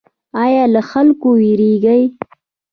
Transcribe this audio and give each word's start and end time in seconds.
ایا 0.43 0.63
له 0.73 0.81
خلکو 0.89 1.29
ویریږئ؟ 1.39 2.03